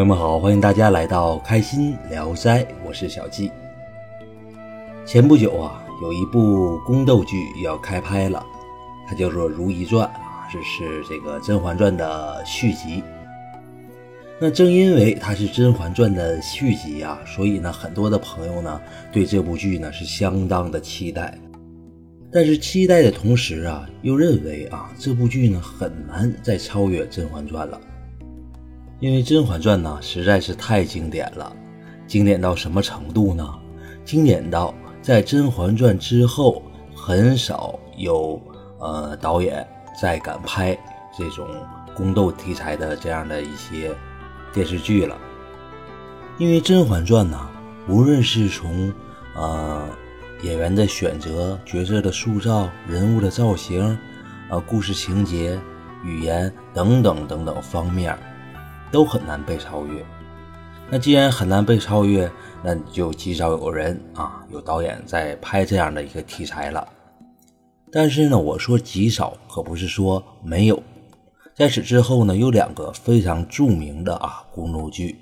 [0.00, 3.52] 朋友们好，欢迎大家来到开心聊斋，我是小季。
[5.04, 8.42] 前不久啊，有一部宫斗剧要开拍了，
[9.06, 13.04] 它叫做《如懿传》啊，这是这个《甄嬛传》的续集。
[14.38, 18.80] 那正因为它是《甄嬛传》的续集啊，所以呢，很多的朋友呢
[19.12, 21.38] 对这部剧呢是相当的期待。
[22.32, 27.78] 但是期待的同时啊，又认为啊，这部剧呢很难再超越《甄嬛传》了。
[29.00, 31.50] 因为《甄嬛传》呢实在是太经典了，
[32.06, 33.48] 经典到什么程度呢？
[34.04, 36.62] 经典到在《甄嬛传》之后，
[36.94, 38.40] 很少有
[38.78, 39.66] 呃导演
[40.00, 40.78] 再敢拍
[41.16, 41.48] 这种
[41.94, 43.94] 宫斗题材的这样的一些。
[44.52, 45.16] 电视剧了，
[46.36, 47.38] 因为《甄嬛传》呢，
[47.86, 48.92] 无论是从
[49.36, 49.88] 呃
[50.42, 53.96] 演员的选择、角色的塑造、人物的造型、
[54.48, 55.56] 呃故事情节、
[56.04, 58.18] 语言等等等等方面，
[58.90, 60.04] 都很难被超越。
[60.88, 62.30] 那既然很难被超越，
[62.62, 66.86] 那你就极少有人啊，有导演在拍这样的一个题材了。
[67.92, 70.82] 但是呢，我说极少，可不是说没有。
[71.54, 75.16] 在此之后呢，有两个非常著名的啊宫斗剧，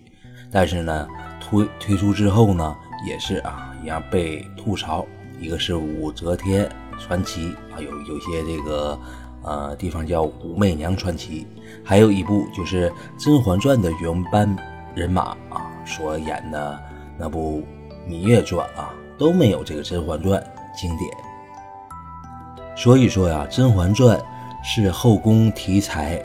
[0.50, 1.08] 但是呢
[1.40, 5.04] 推推出之后呢，也是啊一样被吐槽。
[5.40, 8.98] 一个是《武则天传奇》啊，有有些这个
[9.42, 11.46] 呃地方叫《武媚娘传奇》，
[11.84, 14.56] 还有一部就是《甄嬛传》的原班
[14.94, 16.78] 人马啊所演的
[17.18, 17.62] 那部
[18.10, 20.40] 《芈月传》啊，都没有这个《甄嬛传》
[20.80, 21.10] 经典。
[22.76, 24.18] 所以说呀，《甄嬛传》。
[24.60, 26.20] 是后宫题材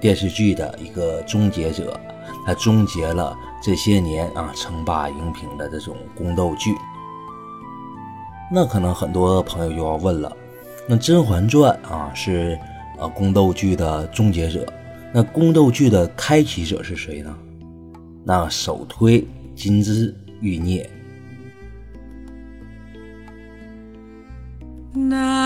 [0.00, 1.98] 电视剧的一个终结者，
[2.44, 6.74] 它终结了这些年啊称霸荧屏的这种宫斗剧。
[8.50, 10.36] 那可能很多朋友就要问了，
[10.88, 12.58] 那《甄嬛传》啊是
[12.98, 14.66] 呃宫斗剧的终结者，
[15.12, 17.34] 那宫斗剧的开启者是谁呢？
[18.24, 20.88] 那首推金枝玉孽。
[24.92, 25.41] 那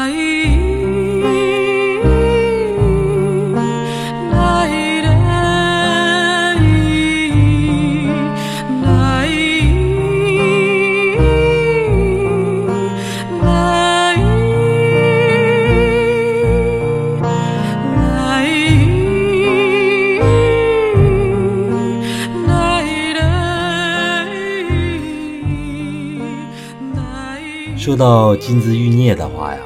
[27.86, 29.60] 说到《金枝玉孽》的话呀，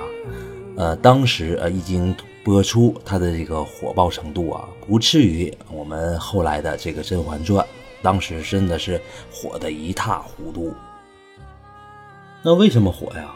[0.76, 2.14] 呃，当时呃一经
[2.44, 7.64] 播出，它的这个火爆程度啊，不次于我们后来的这个《甄嬛传》，
[8.02, 9.00] 当时真的是
[9.32, 10.70] 火的一塌糊涂。
[12.42, 13.32] 那为什么火呀？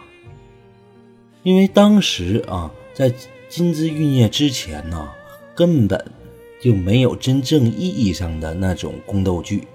[1.45, 3.09] 因为当时啊，在
[3.49, 5.11] 《金枝玉孽》之前呢，
[5.55, 5.99] 根本
[6.61, 9.67] 就没有真正意义上的那种宫斗剧。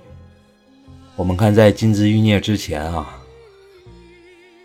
[1.16, 3.16] 我们看，在《金枝玉孽》之前啊。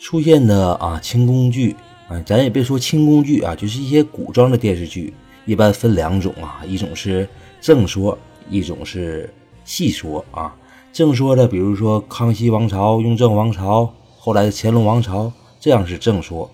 [0.04, 1.74] 出现的啊清宫剧
[2.08, 5.14] 啊，咱也别说清宫剧啊，就是一些古装的电视剧，
[5.46, 7.26] 一般分两种啊，一种是
[7.58, 8.16] 正说，
[8.50, 9.32] 一种是
[9.64, 10.54] 戏说啊。
[10.92, 16.50] 正说的，比如说康熙王朝、雍正王朝，后来的乾隆王朝，这样是正说。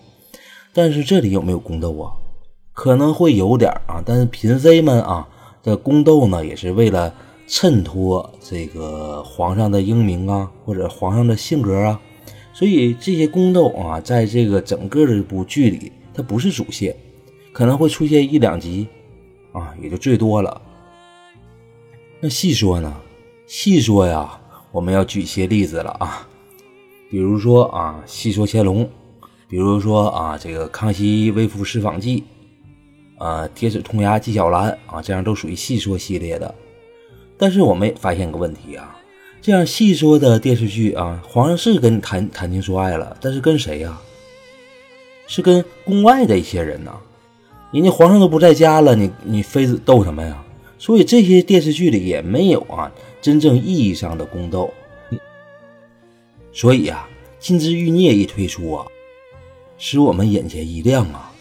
[0.71, 2.13] 但是这里有没有宫斗啊？
[2.71, 5.27] 可能会有点啊，但是嫔妃们啊
[5.61, 7.13] 的宫斗呢，也是为了
[7.47, 11.99] 衬托这个皇上的英明啊，或者皇上的性格啊。
[12.53, 16.95] 所以这些宫斗啊，在这个整个的一部剧里，它不是主线，
[17.53, 18.87] 可能会出现一两集，
[19.53, 20.61] 啊，也就最多了。
[22.19, 22.93] 那细说呢？
[23.47, 24.39] 细说呀，
[24.71, 26.27] 我们要举一些例子了啊，
[27.09, 28.87] 比如说啊，细说乾隆，
[29.47, 32.23] 比如说啊，这个康熙微服私访记，
[33.17, 36.53] 啊，铁齿铜牙纪晓岚啊，这样都属于细说系列的。
[37.37, 38.97] 但是我们发现个问题啊。
[39.41, 43.99] 这样细说的电视剧啊，皇上是跟你谈谈情说爱了，但是跟谁呀？
[45.25, 46.95] 是跟宫外的一些人呐。
[47.71, 50.43] 人家皇上都不在家了，你你妃子斗什么呀？
[50.77, 54.71] 所以这些电视剧里也没有啊真正意义上的宫斗。
[56.53, 57.09] 所以啊，
[57.43, 58.85] 《金枝玉孽》一推出啊，
[59.79, 61.31] 使我们眼前一亮啊，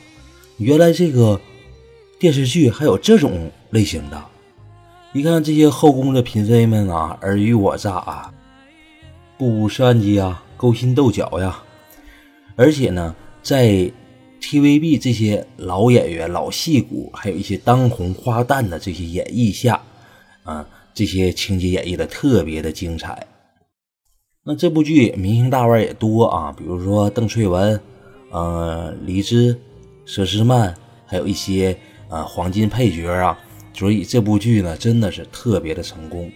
[0.57, 1.39] 原来这个
[2.19, 4.25] 电视剧还有这种类型的。
[5.13, 8.33] 一看这些后宫的嫔妃们啊，尔虞我诈啊，
[9.37, 11.61] 步步算计啊，勾心斗角呀。
[12.55, 13.91] 而且呢，在
[14.41, 19.81] TVB 这些老演员、老戏骨，还有一些当红花旦的这些演绎下，
[20.45, 20.65] 啊，
[20.95, 23.27] 这些情节演绎的特别的精彩。
[24.45, 27.81] 那这部剧明星大腕也多啊，比如说邓萃雯、
[28.31, 29.59] 呃黎姿、
[30.07, 30.73] 佘诗曼，
[31.05, 31.77] 还有一些
[32.09, 33.37] 呃黄金配角啊。
[33.81, 36.31] 所以这部剧呢，真的是特别的成功。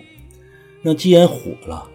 [0.80, 1.86] 那既然火了，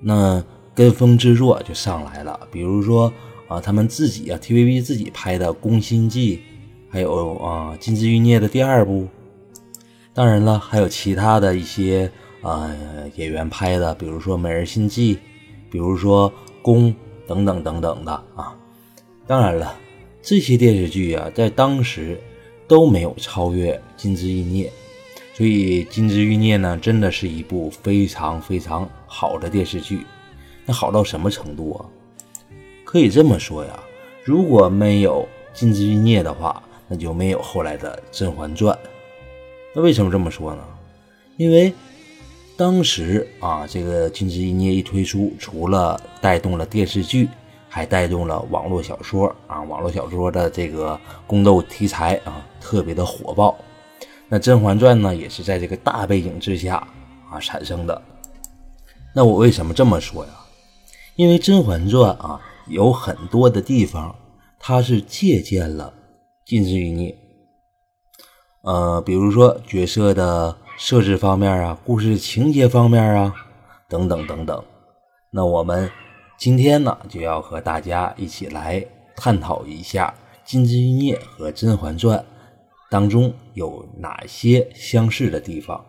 [0.00, 0.44] 那
[0.76, 2.38] 跟风之作就上来了。
[2.52, 3.12] 比如说
[3.48, 6.36] 啊，他们自己啊，TVB 自己拍的《宫心计》，
[6.88, 9.08] 还有啊《金枝欲孽》的第二部。
[10.14, 12.08] 当然了，还有其他的一些
[12.40, 12.70] 啊
[13.16, 15.16] 演员拍的，比如说《美人心计》，
[15.68, 16.30] 比如说
[16.62, 16.92] 《宫》
[17.26, 18.56] 等等等等的啊。
[19.26, 19.76] 当然了，
[20.22, 22.20] 这些电视剧啊，在当时
[22.70, 24.68] 都没有超越《金枝欲孽》。
[25.36, 30.06] 所以《金枝欲孽》呢，真的是一部非常非常好的电视剧。
[30.64, 31.82] 那好到什么程度啊？
[32.84, 33.80] 可以这么说呀，
[34.22, 35.26] 如果没有
[35.58, 38.72] 《金枝欲孽》的话，那就没有后来的《甄嬛传》。
[39.74, 40.62] 那为什么这么说呢？
[41.38, 41.72] 因为
[42.56, 47.28] 当时啊，这个《金枝欲孽》一推出，除了带动了电视剧，
[47.72, 53.56] 还带动了网络小说啊，网络小说的这个宫斗题材啊，特别的火爆。
[54.28, 56.84] 那《甄嬛传》呢，也是在这个大背景之下
[57.30, 58.02] 啊产生的。
[59.14, 60.32] 那我为什么这么说呀？
[61.14, 64.14] 因为《甄嬛传》啊有很多的地方，
[64.58, 65.94] 它是借鉴了
[66.48, 67.10] 《金枝欲孽》。
[68.62, 73.34] 呃，比如说角色的设置方面啊，故事情节方面啊，
[73.88, 74.64] 等等等等。
[75.30, 75.90] 那我们
[76.40, 78.82] 今天呢，就要和大家一起来
[79.14, 80.14] 探讨一下
[80.50, 82.18] 《金枝欲孽》和《甄嬛传》。
[82.88, 85.84] 当中有哪些相似的地方？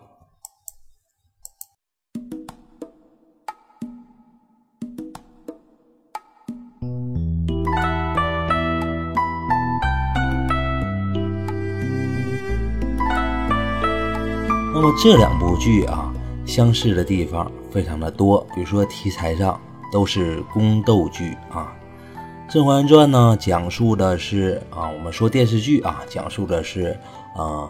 [14.73, 16.13] 那么这两部剧啊，
[16.45, 19.57] 相似的地方非常的多，比如说题材上
[19.91, 21.73] 都是宫斗剧啊。
[22.53, 26.99] 《甄嬛传》呢，讲述的是啊，我们说电视剧啊，讲述的是
[27.37, 27.69] 啊，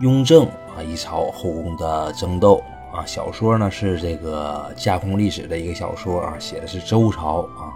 [0.00, 2.60] 雍正啊一朝后宫的争斗
[2.92, 3.06] 啊。
[3.06, 7.70] 小说呢是这个架空历史的一个小说啊，写的是周朝啊。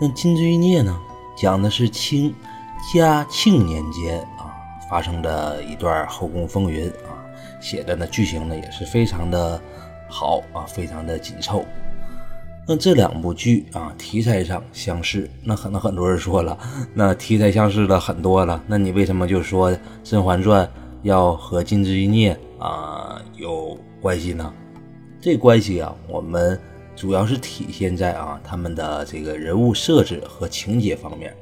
[0.00, 0.98] 那《金枝欲孽》呢，
[1.36, 2.34] 讲的是清
[2.94, 4.48] 嘉庆年间啊
[4.88, 7.20] 发生的一段后宫风云啊，
[7.60, 9.60] 写的呢剧情呢也是非常的
[10.08, 11.66] 好啊，非常的紧凑。
[12.64, 16.56] 那这两部剧啊，题材上相似，那可能很多人说了，
[16.94, 19.72] 那题材相似的很多了，那你为什么就说
[20.04, 20.64] 《甄嬛传》
[21.02, 24.52] 要和《金枝欲孽》啊有关系呢？
[25.20, 26.58] 这关系啊，我们
[26.94, 31.36] 主要是体现在啊他们的这个人物设置和情节方面。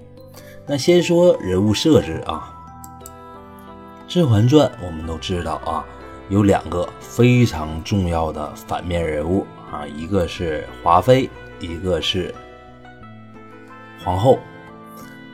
[0.67, 2.51] 那先说人物设置啊，
[4.09, 5.85] 《甄嬛传》我们都知道啊，
[6.31, 9.45] 有两个非常重要的反面人物。
[9.71, 11.31] 啊，一个是华妃，
[11.61, 12.35] 一个是
[14.05, 14.39] 皇后。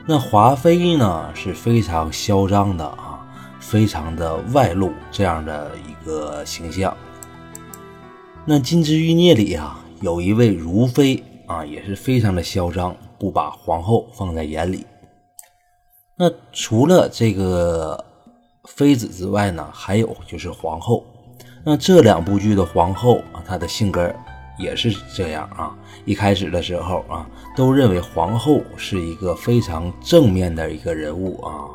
[0.05, 3.27] 那华妃呢是非常嚣张的啊，
[3.59, 6.95] 非常的外露这样的一个形象。
[8.45, 14.85] 那《金枝欲孽》里啊，有一位如妃啊，也是非常的嚣张，不把皇后放在眼里。
[16.15, 18.05] 那除了这个
[18.63, 21.03] 妃子之外呢，还有就是皇后。
[21.65, 24.15] 那这两部剧的皇后啊，她的性格。
[24.57, 25.75] 也是这样啊！
[26.05, 31.65] 一开始的时候啊，都认为皇后是一个非常正面的一个人物啊，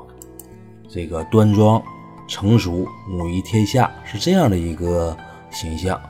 [0.88, 1.82] 这个端庄、
[2.26, 5.16] 成熟、母仪天下是这样的一个
[5.50, 6.00] 形象。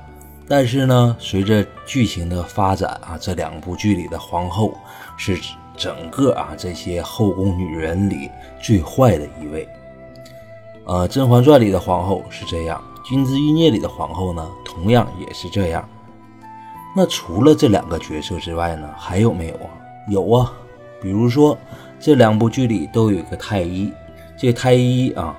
[0.48, 4.74] 但是呢，随着剧情的发展啊，这两部剧里的皇后
[5.16, 5.38] 是
[5.76, 9.68] 整个啊这些后宫女人里最坏的一位。
[10.84, 15.88] 呃，《甄嬛传》里的皇后是这样，《金枝欲孽》里的皇后呢，同样也是这样。
[16.94, 19.70] 那除了这两个角色之外呢，还有没有啊？
[20.08, 20.52] 有啊，
[21.00, 21.56] 比如说
[21.99, 23.90] 这两部剧里都有一个太医，
[24.37, 25.34] 这个太医啊，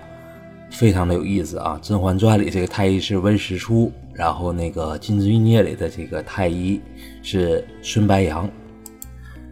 [0.71, 1.79] 非常的有意思啊。
[1.87, 6.81] 《甄嬛传》里这个太医是温实初，然后那个《金枝欲孽》里的这个太医
[7.21, 8.49] 是孙白杨。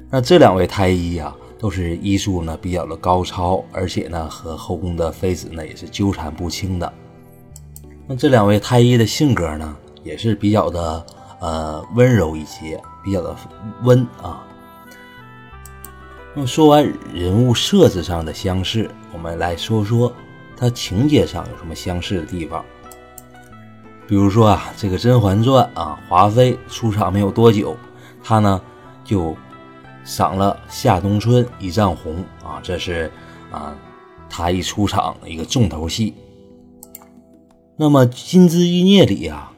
[0.09, 6.91] 那这两位太医啊，都是医术呢比较的高超，而且呢和后宫的妃子呢也是纠缠不清的。
[8.07, 11.05] 那这两位太医的性格呢，也是比较的。
[11.41, 13.35] 呃，温柔一些，比较的
[13.81, 14.45] 温啊。
[16.35, 20.13] 那么说完人物设置上的相似，我们来说说
[20.55, 22.63] 它情节上有什么相似的地方。
[24.07, 27.75] 比如说啊，这个《甄嬛传》啊，华妃出场没有多久，
[28.23, 28.61] 她呢
[29.03, 29.35] 就
[30.03, 33.11] 赏了夏冬春一丈红啊，这是
[33.51, 33.75] 啊
[34.29, 36.13] 她一出场的一个重头戏。
[37.75, 39.50] 那么《金枝欲孽》里啊。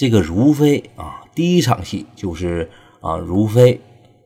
[0.00, 2.66] 这个如妃啊，第一场戏就是
[3.02, 3.78] 啊，如妃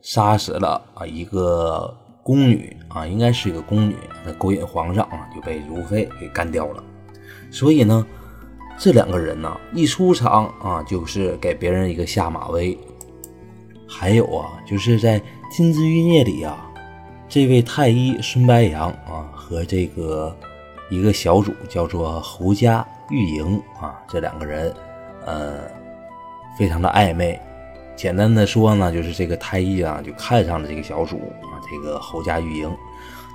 [0.02, 6.84] 杀死了啊一个宫女啊，应该是一个宫女，她勾引皇上啊，就被如妃给干掉了。
[7.50, 8.06] 所以呢，
[8.78, 12.78] 这两个人呢，一出场啊，就是给别人一个下马威。
[13.88, 15.18] 还有啊，就是在
[15.50, 16.70] 《金枝玉孽》里啊，
[17.28, 20.36] 这位太医孙白杨啊，和这个
[20.88, 24.72] 一个小主叫做侯家玉莹啊，这两个人，
[25.24, 25.60] 呃，
[26.58, 27.40] 非常的暧昧。
[27.96, 32.76] 简单的说呢，就是这个太医啊，就看上了这个小主啊，这个侯家玉莹。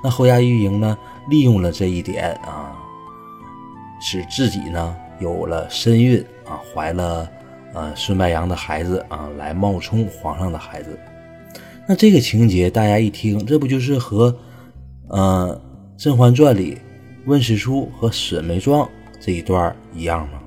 [0.04, 0.98] 那侯家玉莹呢，
[1.30, 2.78] 利用了这一点啊，
[4.02, 7.30] 使自己呢有了身孕啊，怀了
[7.74, 11.00] 呃孙白杨的孩子啊，来冒充皇上的孩子。
[11.88, 14.38] 那这个情节大家一听，这不就是和
[15.08, 15.60] 呃
[16.02, 16.78] 《甄嬛传》里
[17.26, 18.88] 温实初和沈眉庄
[19.20, 20.40] 这一段一样吗？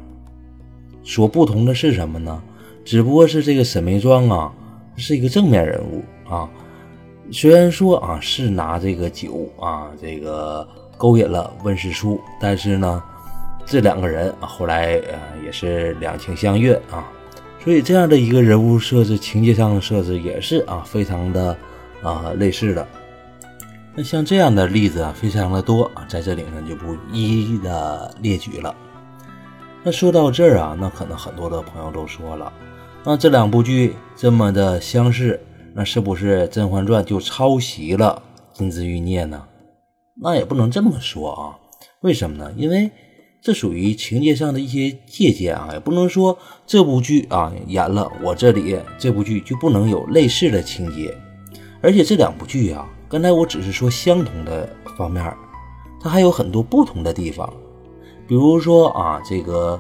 [1.05, 2.43] 所不同的是什么呢？
[2.85, 4.53] 只不过是这个沈眉庄啊，
[4.97, 6.51] 是一个正面人物啊。
[7.31, 10.67] 虽然说啊是拿这个酒啊这个
[10.99, 13.03] 勾引了温实初，但是呢，
[13.65, 17.09] 这两个人后来呃也是两情相悦啊。
[17.63, 21.57] 所以这样的一个人物设置，情节上的设置也是啊非常的
[22.03, 22.87] 啊类似的。
[23.95, 28.75] 那像这样的例子啊非常的多啊，在这里呢就不一一的列举了。
[29.85, 32.53] 那说到这儿啊，那可能很多的朋友都说了。
[33.05, 35.41] 那这两部剧这么的相似，
[35.75, 38.23] 那是不是《甄嬛传》就抄袭了
[38.57, 39.43] 《金枝欲孽》呢？
[40.15, 41.59] 那也不能这么说啊。
[42.03, 42.53] 为什么呢？
[42.57, 42.89] 因为
[43.41, 51.13] 这属于情节上的一些借鉴啊，也不能说这部剧啊演了，我这里这部剧就不能有类似的情节。
[51.81, 55.35] 而且这两部剧啊，刚才我只是说相同的方面，
[56.01, 57.53] 它还有很多不同的地方。
[58.33, 59.79] 比如说啊，这个。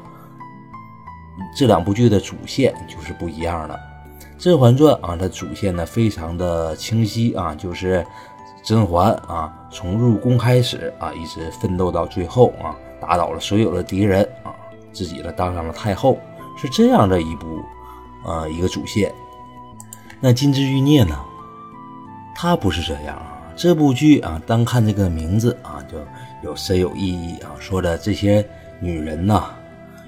[1.56, 3.75] 这两部剧的主线就是不一样的，
[4.38, 8.06] 《甄嬛传》啊，它主线呢非常的清晰啊，就是
[8.62, 14.52] 甄嬛啊从入宫开始啊，一直奋斗到最后啊，打倒了所有的敌人啊，
[14.92, 16.18] 自己呢当上了太后，
[16.54, 17.62] 是这样的一部
[18.26, 19.11] 呃一个主线。
[20.21, 21.18] 那《金枝玉孽》呢，
[22.35, 23.38] 它不是这样啊。
[23.56, 25.97] 这部剧啊，单看这个名字啊，就
[26.43, 28.45] 有深有意义啊，说的这些
[28.81, 29.51] 女人呐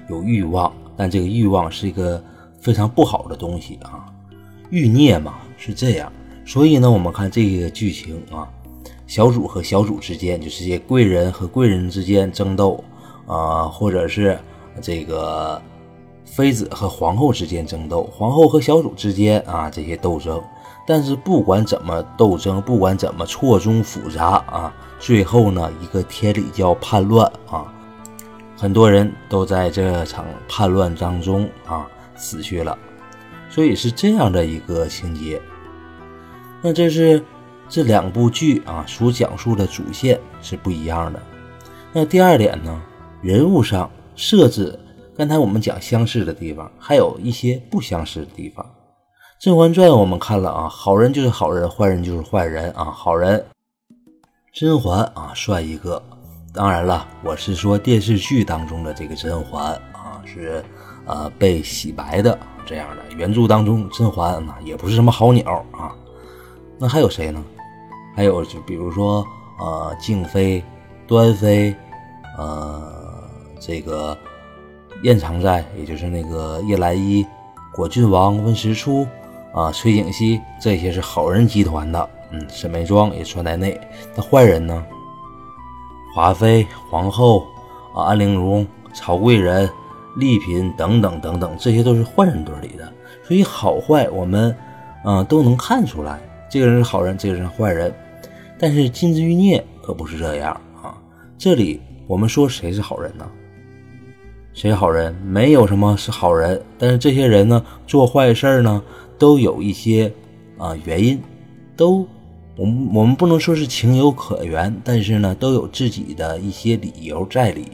[0.09, 0.71] 有欲望。
[0.97, 2.23] 但这个欲望是一个
[2.61, 4.05] 非常不好的东西啊，
[4.69, 6.09] 欲孽嘛是这样，
[6.45, 8.47] 所以呢，我们看这个剧情啊，
[9.05, 12.81] 小主和小主之间，就是些贵人和贵人之间争斗
[13.27, 14.39] 啊，或者是
[14.81, 15.61] 这个
[16.23, 20.41] 妃子和皇后之间争斗，皇后和小主之间啊这些斗争，
[20.87, 27.71] 但是不管怎么斗争，不管怎么错综复杂啊，最后呢，一个天理教叛乱啊。
[28.57, 31.85] 很多人都在这场叛乱当中啊
[32.15, 32.77] 死去了，
[33.49, 35.41] 所以是这样的一个情节。
[36.61, 37.21] 那这是
[37.67, 41.21] 这两部剧啊所讲述的主线是不一样的。
[41.91, 42.81] 那第二点呢，
[43.21, 44.79] 人物上设置，
[45.17, 48.65] 刚才我们讲相似的地方，还有一些不相似的地方。
[49.37, 52.85] 《甄嬛传》我们看了啊，好人就是好人，坏人就是坏人啊。
[52.85, 53.45] 好人
[54.55, 56.01] 甄嬛啊算一个。
[56.53, 60.63] 当然了，我是说电视剧当中的这个甄嬛啊，是
[61.05, 63.03] 呃被洗白的这样的。
[63.17, 65.93] 原著当中甄嬛呢也不是什么好鸟啊。
[66.79, 67.43] 那还有谁呢？
[68.15, 69.25] 还有就比如说
[69.59, 70.63] 呃静妃、
[71.05, 71.75] 端妃，
[72.37, 72.81] 呃
[73.59, 74.17] 这个
[75.03, 77.27] 燕常在，也就是那个叶澜依、
[77.73, 79.05] 果郡王温实初
[79.53, 82.09] 啊、崔景熙，这些是好人集团的。
[82.31, 83.79] 嗯，沈眉庄也算在内。
[84.15, 84.85] 那坏人呢？
[86.13, 87.45] 华妃、皇后
[87.93, 89.69] 啊，安陵容、曹贵人、
[90.15, 92.89] 丽嫔等等等等，这些都是坏人堆里的，
[93.21, 94.55] 所以好坏我们
[95.03, 97.93] 啊都能看出来，这个人是好人，这个人是坏人。
[98.57, 100.95] 但是金枝玉孽可不是这样啊，
[101.37, 103.29] 这里我们说谁是好人呢？
[104.53, 105.13] 谁好人？
[105.15, 108.81] 没有什么是好人，但是这些人呢做坏事呢
[109.19, 110.09] 都有一些
[110.57, 111.21] 啊原因，
[111.75, 112.07] 都。
[112.57, 117.73] 我们我们不能说是情有可原，但是呢，都有自己的一些理由在里。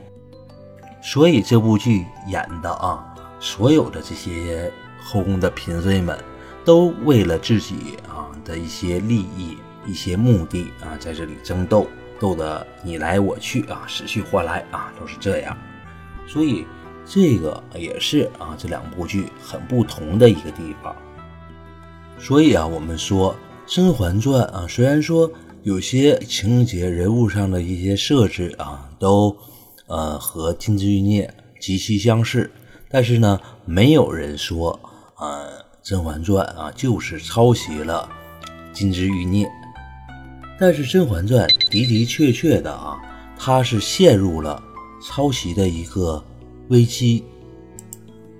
[1.04, 4.72] 所以这部剧演的啊，所有的这些
[5.04, 6.18] 后宫的嫔妃们，
[6.66, 11.86] 都为了自己啊的一些利益、一些目的啊，在这里争斗，
[12.20, 15.56] 斗得你来我去啊，死去活来啊，都是这样。
[16.26, 16.66] 所以
[17.06, 20.96] 这个也是啊，这两部剧很不同的一个地方。
[22.18, 23.36] 所以啊，我们说。
[23.72, 25.32] 《甄嬛传》啊，虽然说
[25.64, 29.34] 有些情节、人物上的一些设置啊，都
[29.88, 32.52] 呃和《金枝欲孽》极其相似，
[32.90, 34.78] 但是呢，没有人说
[35.18, 35.48] 呃
[35.82, 38.10] 《甄嬛传》啊就是抄袭了
[38.78, 39.46] 《金枝欲孽》。
[40.60, 43.00] 但是《甄嬛传》的的确确的啊，
[43.38, 44.62] 它是陷入了
[45.02, 46.22] 抄袭的一个
[46.68, 47.24] 危机。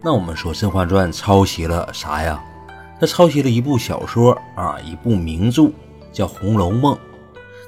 [0.04, 2.44] 那我们说《甄嬛传》抄袭了啥呀？
[3.02, 5.72] 他抄袭了一部小说啊，一部名著
[6.14, 6.94] 叫《红楼梦》。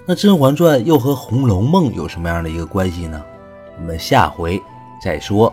[0.05, 3.19] 那《甄嬛传》又和《红楼梦》有什么样的一个关系呢？
[3.79, 4.61] 我们下回
[5.03, 5.51] 再说。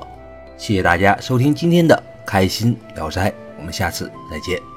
[0.58, 4.69] 谢谢大家收听今天的开心聊斋，我们下次再见。